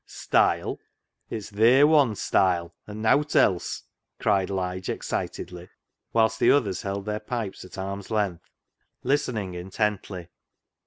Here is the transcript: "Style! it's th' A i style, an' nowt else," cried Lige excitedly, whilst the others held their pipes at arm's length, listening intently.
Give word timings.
"Style! 0.27 0.79
it's 1.29 1.51
th' 1.51 1.59
A 1.59 1.83
i 1.83 2.13
style, 2.15 2.73
an' 2.87 3.03
nowt 3.03 3.35
else," 3.35 3.83
cried 4.19 4.49
Lige 4.49 4.89
excitedly, 4.89 5.69
whilst 6.11 6.39
the 6.39 6.49
others 6.49 6.81
held 6.81 7.05
their 7.05 7.19
pipes 7.19 7.63
at 7.63 7.77
arm's 7.77 8.09
length, 8.09 8.49
listening 9.03 9.53
intently. 9.53 10.29